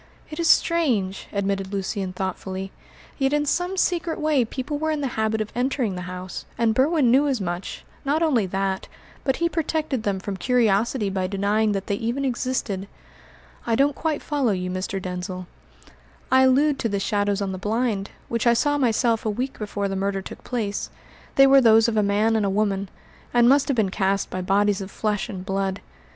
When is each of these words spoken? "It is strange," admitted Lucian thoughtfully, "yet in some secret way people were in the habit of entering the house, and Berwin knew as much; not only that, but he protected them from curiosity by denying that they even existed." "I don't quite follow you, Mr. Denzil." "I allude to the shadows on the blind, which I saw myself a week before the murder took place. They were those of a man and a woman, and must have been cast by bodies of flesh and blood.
"It 0.31 0.39
is 0.39 0.49
strange," 0.49 1.27
admitted 1.31 1.71
Lucian 1.71 2.11
thoughtfully, 2.11 2.71
"yet 3.19 3.33
in 3.33 3.45
some 3.45 3.77
secret 3.77 4.19
way 4.19 4.43
people 4.43 4.79
were 4.79 4.89
in 4.89 5.01
the 5.01 5.09
habit 5.13 5.41
of 5.41 5.51
entering 5.53 5.93
the 5.93 6.01
house, 6.09 6.47
and 6.57 6.73
Berwin 6.73 7.11
knew 7.11 7.27
as 7.27 7.39
much; 7.39 7.85
not 8.03 8.23
only 8.23 8.47
that, 8.47 8.87
but 9.23 9.35
he 9.35 9.47
protected 9.47 10.01
them 10.01 10.19
from 10.19 10.37
curiosity 10.37 11.11
by 11.11 11.27
denying 11.27 11.73
that 11.73 11.85
they 11.85 11.93
even 11.97 12.25
existed." 12.25 12.87
"I 13.67 13.75
don't 13.75 13.93
quite 13.95 14.23
follow 14.23 14.53
you, 14.53 14.71
Mr. 14.71 14.99
Denzil." 14.99 15.45
"I 16.31 16.45
allude 16.45 16.79
to 16.79 16.89
the 16.89 16.99
shadows 16.99 17.39
on 17.39 17.51
the 17.51 17.59
blind, 17.59 18.09
which 18.27 18.47
I 18.47 18.55
saw 18.55 18.79
myself 18.79 19.23
a 19.23 19.29
week 19.29 19.59
before 19.59 19.87
the 19.87 19.95
murder 19.95 20.23
took 20.23 20.43
place. 20.43 20.89
They 21.35 21.45
were 21.45 21.61
those 21.61 21.87
of 21.87 21.95
a 21.95 22.01
man 22.01 22.35
and 22.35 22.43
a 22.43 22.49
woman, 22.49 22.89
and 23.35 23.47
must 23.47 23.67
have 23.67 23.77
been 23.77 23.91
cast 23.91 24.31
by 24.31 24.41
bodies 24.41 24.81
of 24.81 24.89
flesh 24.89 25.29
and 25.29 25.45
blood. 25.45 25.79